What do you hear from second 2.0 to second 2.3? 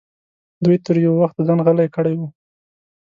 و.